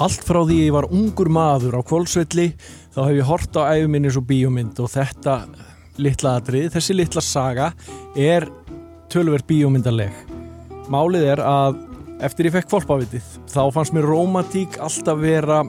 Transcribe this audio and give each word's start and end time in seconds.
Allt 0.00 0.24
frá 0.24 0.40
því 0.48 0.56
ég 0.56 0.72
var 0.72 0.86
ungur 0.88 1.28
maður 1.28 1.76
á 1.76 1.80
kvólsvelli 1.84 2.48
þá 2.94 3.00
hef 3.04 3.16
ég 3.18 3.28
hort 3.28 3.58
á 3.60 3.76
æfuminni 3.76 4.12
svo 4.12 4.22
bíómynd 4.24 4.80
og 4.80 4.88
þetta 4.88 5.34
litla 6.00 6.38
atrið, 6.40 6.70
þessi 6.72 6.96
litla 6.96 7.22
saga 7.24 7.68
er 8.16 8.46
tölverð 9.12 9.44
bíómyndaleg. 9.50 10.14
Málið 10.92 11.28
er 11.34 11.42
að 11.44 11.82
eftir 12.24 12.48
ég 12.48 12.56
fekk 12.56 12.72
fólkbávitið 12.72 13.28
þá 13.52 13.62
fannst 13.74 13.92
mér 13.92 14.08
romantík 14.08 14.80
alltaf 14.80 15.20
vera, 15.20 15.60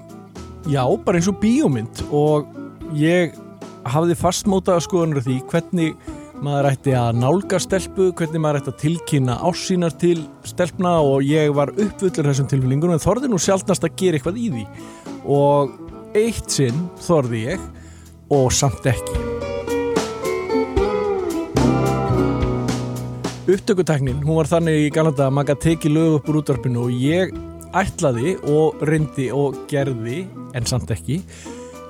já, 0.72 0.84
bara 1.04 1.20
eins 1.20 1.30
og 1.30 1.42
bíómynd 1.44 2.06
og 2.16 2.48
ég 2.96 3.36
hafði 3.84 4.16
fastmótaða 4.16 4.86
skoðanur 4.88 5.26
því 5.26 5.42
hvernig 5.52 6.13
maður 6.44 6.68
ætti 6.74 6.94
að 6.98 7.20
nálga 7.22 7.60
stelpu, 7.62 8.10
hvernig 8.18 8.42
maður 8.44 8.60
ætti 8.60 8.72
að 8.74 8.82
tilkynna 8.82 9.36
ásýnar 9.48 9.94
til 10.00 10.18
stelpna 10.48 10.98
og 11.06 11.24
ég 11.24 11.54
var 11.56 11.72
uppvöldur 11.72 12.28
þessum 12.28 12.50
tilfyllingunum 12.52 12.98
en 12.98 13.04
þorði 13.04 13.30
nú 13.32 13.40
sjálfnast 13.40 13.86
að 13.88 13.96
gera 14.02 14.20
eitthvað 14.20 14.42
í 14.42 14.50
því 14.52 14.66
og 15.32 15.72
eitt 16.20 16.52
sinn 16.52 16.84
þorði 17.06 17.46
ég 17.46 17.64
og 18.34 18.52
samt 18.56 18.90
ekki. 18.92 19.22
Upptökuteknin, 23.54 24.22
hún 24.24 24.40
var 24.40 24.52
þannig 24.52 24.86
í 24.86 24.94
Galanda 24.96 25.28
að 25.30 25.36
maður 25.40 25.60
teki 25.64 25.92
lög 25.92 26.20
upp 26.20 26.32
úr 26.32 26.42
útvarpinu 26.42 26.88
og 26.88 26.94
ég 26.96 27.34
ætlaði 27.74 28.38
og 28.52 28.84
reyndi 28.88 29.32
og 29.36 29.64
gerði, 29.72 30.26
en 30.54 30.68
samt 30.70 30.92
ekki 30.94 31.22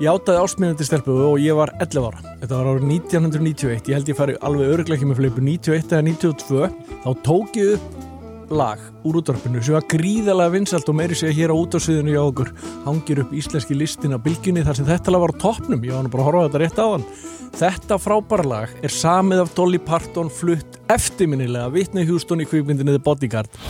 Ég 0.02 0.09
áttaði 0.09 0.41
ástmiðandi 0.41 0.85
stelpu 0.88 1.13
og 1.27 1.35
ég 1.38 1.53
var 1.53 1.70
11 1.77 2.07
ára. 2.07 2.21
Þetta 2.41 2.57
var 2.57 2.70
árið 2.71 2.88
1991. 2.95 3.91
Ég 3.91 3.99
held 3.99 4.07
ég 4.09 4.17
fari 4.17 4.38
alveg 4.41 4.71
öruglega 4.73 4.97
ekki 4.97 5.09
með 5.09 5.19
fleipu 5.19 5.43
91 5.45 5.93
eða 5.93 6.05
92. 6.07 6.71
Þá 7.03 7.09
tók 7.27 7.59
ég 7.59 7.75
upp 7.75 8.49
lag 8.53 8.81
úr 9.05 9.19
útvarpinu 9.21 9.61
sem 9.63 9.77
var 9.77 9.85
gríðalega 9.89 10.53
vinsalt 10.55 10.89
og 10.89 10.97
meiri 10.97 11.17
segja 11.17 11.38
hér 11.38 11.53
á 11.53 11.55
útvarsviðinu 11.61 12.16
hjá 12.16 12.23
okkur. 12.23 12.50
Hangir 12.88 13.22
upp 13.22 13.35
íslenski 13.38 13.77
listin 13.77 14.17
á 14.17 14.19
bylginni 14.25 14.66
þar 14.66 14.80
sem 14.80 14.89
þetta 14.89 15.13
lag 15.13 15.25
var 15.27 15.35
á 15.38 15.41
toppnum. 15.45 15.85
Ég 15.85 15.94
var 15.94 16.07
nú 16.07 16.13
bara 16.13 16.25
að 16.25 16.30
horfa 16.31 16.45
þetta 16.47 16.63
rétt 16.63 16.81
á 16.81 16.88
hann. 16.89 17.07
Þetta 17.53 18.00
frábæra 18.02 18.50
lag 18.50 18.78
er 18.81 18.94
samið 18.97 19.44
af 19.45 19.53
Dolly 19.53 19.78
Parton 19.78 20.33
flutt 20.33 20.81
eftirminnilega 20.94 21.69
Whitney 21.69 22.09
Houston 22.09 22.41
í 22.41 22.50
kvíkmyndinni 22.50 22.97
The 22.97 23.03
Bodyguard. 23.05 23.61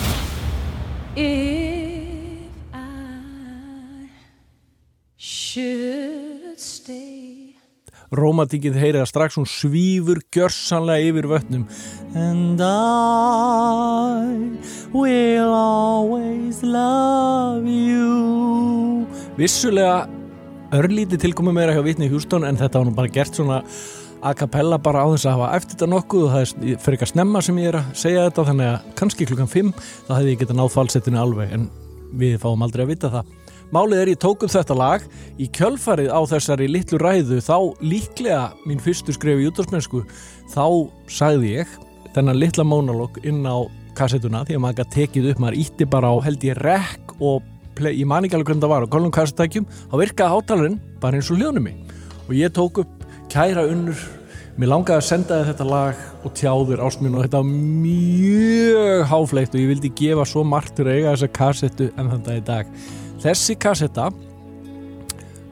If 1.19 1.52
Rómatíkið 8.13 8.75
heyrið 8.77 9.01
að 9.01 9.09
strax 9.09 9.37
hún 9.39 9.47
svífur 9.49 10.19
gjörsanlega 10.33 11.07
yfir 11.09 11.27
vötnum. 11.31 11.63
And 12.13 12.61
I 12.61 14.53
will 14.93 15.49
always 15.49 16.61
love 16.61 17.65
you. 17.65 19.07
Vissulega 19.39 20.05
örlítið 20.73 21.25
tilkomið 21.25 21.57
meira 21.57 21.73
hjá 21.73 21.81
Vitni 21.85 22.09
Hjústón 22.11 22.45
en 22.45 22.57
þetta 22.59 22.81
var 22.81 22.89
nú 22.89 22.95
bara 22.97 23.13
gert 23.13 23.33
svona 23.37 23.63
a 24.23 24.33
cappella 24.37 24.77
bara 24.79 25.03
á 25.03 25.07
þess 25.11 25.27
að 25.27 25.35
hafa 25.35 25.49
eftir 25.57 25.75
þetta 25.75 25.89
nokkuð 25.91 26.23
og 26.23 26.31
það 26.33 26.43
er 26.43 26.77
fyrir 26.85 26.97
ekki 26.97 27.07
að 27.07 27.11
snemma 27.11 27.41
sem 27.43 27.57
ég 27.59 27.71
er 27.73 27.79
að 27.81 27.89
segja 27.99 28.27
þetta 28.29 28.45
þannig 28.49 28.69
að 28.69 28.91
kannski 29.01 29.27
klukkan 29.27 29.51
5 29.51 29.73
þá 30.07 30.13
hefði 30.13 30.35
ég 30.35 30.43
getað 30.43 30.59
náð 30.61 30.75
falsettinu 30.77 31.19
alveg 31.19 31.57
en 31.57 31.65
við 32.21 32.37
fáum 32.39 32.63
aldrei 32.63 32.85
að 32.85 32.93
vita 32.93 33.11
það 33.11 33.33
Málið 33.73 34.01
er 34.03 34.09
ég 34.11 34.19
tók 34.21 34.43
upp 34.45 34.51
þetta 34.53 34.75
lag 34.77 35.05
í 35.41 35.47
kjölfarið 35.49 36.11
á 36.13 36.21
þessari 36.29 36.67
litlu 36.69 36.99
ræðu 37.01 37.39
þá 37.41 37.55
líklega 37.81 38.43
mín 38.69 38.81
fyrstu 38.83 39.15
skref 39.15 39.41
í 39.41 39.47
útdórsmennsku 39.49 40.03
þá 40.53 40.65
sagði 41.09 41.55
ég 41.55 41.71
þennan 42.13 42.37
litla 42.37 42.67
mónalóg 42.69 43.17
inn 43.25 43.41
á 43.49 43.65
kassetuna 43.97 44.43
því 44.45 44.59
að 44.59 44.61
maður 44.61 44.83
ekki 44.83 44.95
tekið 44.97 45.29
upp, 45.31 45.41
maður 45.41 45.59
ítti 45.63 45.89
bara 45.89 46.13
á 46.13 46.15
held 46.21 46.45
ég 46.45 46.61
rekk 46.61 47.15
og 47.17 47.41
play, 47.73 47.95
ég 47.97 48.09
man 48.09 48.27
ekki 48.27 48.37
alveg 48.37 48.51
hvernig 48.51 48.67
það 48.67 48.73
var 48.75 48.85
á 48.85 48.93
kolum 48.93 49.15
kassetækjum 49.17 49.69
þá 49.73 49.95
virkaði 50.03 50.35
hátalarinn 50.35 50.79
bara 51.01 51.17
eins 51.17 51.33
og 51.33 51.41
hljónum 51.41 51.65
mig 51.65 51.93
og 52.27 52.33
ég 52.37 52.53
tók 52.53 52.83
upp 52.83 53.07
kæra 53.33 53.65
unnur 53.73 54.07
mér 54.53 54.69
langaði 54.69 54.99
að 54.99 55.07
senda 55.09 55.39
þið 55.39 55.49
þetta 55.49 55.71
lag 55.73 56.01
og 56.21 56.35
tjáður 56.37 56.83
ástminn 56.85 57.17
og 57.17 57.25
þetta 57.25 57.41
var 57.41 57.53
mjög 57.87 59.07
háfleitt 59.09 59.55
og 59.57 59.63
ég 59.63 59.71
vildi 59.73 59.97
gefa 59.97 60.29
svo 60.29 60.45
margtur 60.45 60.93
eiga 60.93 61.15
þessa 61.15 61.33
kassettu 61.41 61.89
en 61.97 62.13
þetta 62.13 62.37
í 62.37 62.45
dag 62.51 62.77
Þessi 63.21 63.55
kassetta 63.61 64.09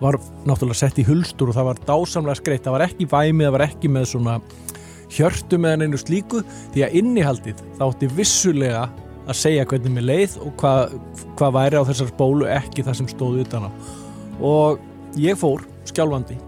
var 0.01 0.17
náttúrulega 0.47 0.79
sett 0.79 0.97
í 0.97 1.05
hulstur 1.05 1.51
og 1.51 1.57
það 1.57 1.67
var 1.69 1.81
dásamlega 1.85 2.39
skreitt, 2.39 2.65
það 2.65 2.75
var 2.77 2.85
ekki 2.87 3.07
væmið, 3.11 3.45
það 3.45 3.55
var 3.55 3.65
ekki 3.67 3.91
með 3.93 4.07
svona 4.09 4.37
hjörtu 5.11 5.59
með 5.61 5.85
einu 5.85 5.99
slíku 5.99 6.41
því 6.73 6.85
að 6.85 6.95
innihaldið 7.01 7.63
þátti 7.79 8.09
vissulega 8.17 8.85
að 9.29 9.37
segja 9.37 9.65
hvernig 9.69 9.93
með 9.93 10.07
leið 10.07 10.37
og 10.41 10.53
hvað, 10.59 10.95
hvað 11.39 11.57
væri 11.57 11.81
á 11.81 11.87
þessar 11.91 12.09
spólu 12.09 12.47
ekki 12.49 12.85
það 12.87 12.97
sem 13.01 13.11
stóði 13.11 13.45
utan 13.45 13.67
á. 13.67 13.71
Og 14.41 15.19
ég 15.21 15.37
fór 15.37 15.67
skjálfandi 15.89 16.39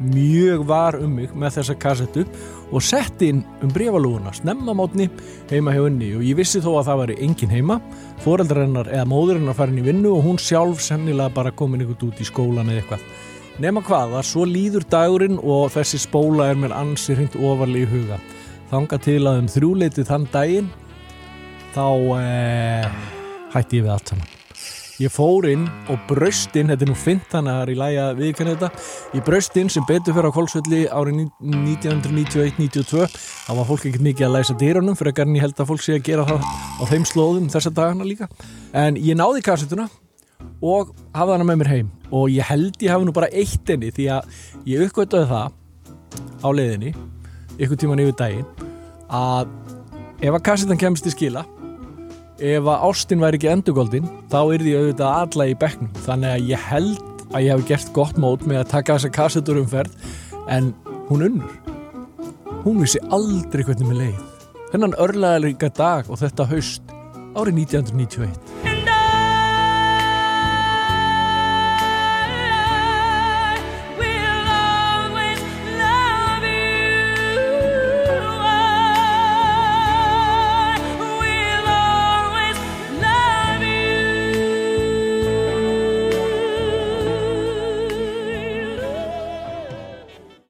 mjög 0.00 0.64
var 0.68 0.96
um 1.00 1.18
mig 1.18 1.34
með 1.36 1.58
þessa 1.58 1.76
kassettu 1.80 2.24
og 2.70 2.84
sett 2.84 3.22
inn 3.26 3.42
um 3.64 3.72
brefalúuna 3.74 4.32
snemma 4.36 4.74
mótni 4.76 5.08
heima 5.50 5.74
hjá 5.74 5.84
unni. 5.88 6.12
Og 6.18 6.24
ég 6.26 6.38
vissi 6.38 6.62
þó 6.62 6.76
að 6.78 6.90
það 6.90 7.00
væri 7.02 7.18
engin 7.26 7.54
heima. 7.54 7.80
Foreldrar 8.24 8.64
hennar 8.66 8.90
eða 8.92 9.08
móður 9.10 9.40
hennar 9.40 9.58
farin 9.58 9.80
í 9.80 9.86
vinnu 9.86 10.14
og 10.16 10.24
hún 10.26 10.40
sjálf 10.40 10.82
sennilega 10.84 11.34
bara 11.34 11.54
komin 11.54 11.84
ykkur 11.86 12.10
út 12.10 12.22
í 12.22 12.28
skólan 12.28 12.70
eða 12.70 12.84
eitthvað. 12.84 13.06
Nema 13.60 13.82
hvað, 13.84 14.16
það 14.16 14.28
svo 14.30 14.48
líður 14.48 14.86
dagurinn 14.88 15.40
og 15.42 15.72
þessi 15.74 16.00
spóla 16.00 16.48
er 16.48 16.60
mér 16.60 16.76
ansi 16.78 17.16
hreint 17.16 17.36
ofarlega 17.36 17.88
í 17.88 17.90
huga. 17.90 18.20
Þanga 18.70 19.00
til 19.04 19.20
að 19.26 19.40
um 19.42 19.48
þrjúleitið 19.50 20.10
þann 20.12 20.28
daginn 20.32 20.74
þá 21.74 21.86
eh, 22.18 23.00
hætti 23.54 23.82
ég 23.82 23.88
við 23.88 23.96
allt 23.96 24.14
saman 24.14 24.39
Ég 25.00 25.08
fór 25.08 25.46
inn 25.48 25.62
og 25.88 26.02
braust 26.10 26.52
inn, 26.60 26.68
þetta 26.68 26.84
er 26.84 26.90
nú 26.90 26.94
fint 26.98 27.22
þannig 27.32 27.48
að 27.48 27.54
það 27.56 27.62
er 27.62 27.70
í 27.72 27.76
læja 27.80 28.02
viðkynna 28.18 28.52
þetta, 28.52 28.82
ég 29.16 29.22
braust 29.24 29.54
inn 29.56 29.70
sem 29.72 29.84
betur 29.88 30.12
fyrir 30.12 30.28
á 30.28 30.36
Kolsvelli 30.36 30.80
árið 30.92 31.22
1991-92, 31.40 33.06
þá 33.08 33.52
var 33.56 33.68
fólk 33.70 33.86
ekkert 33.88 34.04
mikið 34.04 34.26
að 34.26 34.34
læsa 34.34 34.56
dýrunum 34.60 34.98
fyrir 34.98 35.14
að 35.14 35.16
garni 35.22 35.40
held 35.40 35.56
að 35.56 35.70
fólk 35.70 35.84
sé 35.86 35.96
að 35.96 36.04
gera 36.04 36.26
það 36.28 36.44
á 36.44 36.82
þeim 36.90 37.06
slóðum 37.08 37.46
þessa 37.54 37.72
dagana 37.78 38.08
líka. 38.10 38.28
En 38.76 38.98
ég 39.00 39.16
náði 39.16 39.40
kassetuna 39.46 39.86
og 40.60 40.90
hafði 41.16 41.36
hana 41.38 41.46
með 41.48 41.60
mér 41.62 41.70
heim. 41.72 41.88
Og 42.12 42.28
ég 42.34 42.50
held 42.50 42.84
ég 42.84 42.92
hafi 42.92 43.08
nú 43.08 43.14
bara 43.16 43.30
eitt 43.32 43.72
enni 43.72 43.88
því 43.96 44.10
að 44.18 44.42
ég 44.68 44.84
uppgöttaði 44.84 45.30
það 45.30 45.56
á 46.44 46.48
leiðinni, 46.58 46.92
ykkur 47.56 47.80
tíman 47.80 48.04
yfir 48.04 48.20
daginn, 48.20 48.68
að 49.08 49.48
ef 50.20 50.34
að 50.34 50.44
kassetan 50.50 50.82
kemst 50.84 51.08
í 51.08 51.14
skila 51.16 51.46
ef 52.40 52.64
að 52.64 52.86
ástin 52.88 53.20
væri 53.22 53.38
ekki 53.38 53.50
endugóldin 53.52 54.08
þá 54.32 54.38
er 54.40 54.64
því 54.64 54.74
auðvitað 54.78 55.18
alla 55.20 55.48
í 55.50 55.56
bekknum. 55.60 55.92
Þannig 56.06 56.34
að 56.34 56.48
ég 56.50 56.64
held 56.70 57.26
að 57.30 57.44
ég 57.44 57.52
hef 57.54 57.66
gert 57.68 57.92
gott 57.96 58.20
mót 58.20 58.46
með 58.48 58.62
að 58.62 58.72
taka 58.72 58.96
þessa 58.96 59.12
kassetur 59.18 59.60
umferð 59.60 60.08
en 60.50 60.72
hún 61.10 61.26
unnur. 61.28 61.54
Hún 62.64 62.82
vissi 62.82 63.02
aldrei 63.12 63.64
hvernig 63.64 63.92
með 63.92 64.02
leið. 64.04 64.26
Hennan 64.72 64.98
örlega 65.02 65.70
dag 65.74 66.10
og 66.10 66.20
þetta 66.20 66.48
haust 66.50 66.98
árið 67.34 67.64
1991 67.66 68.69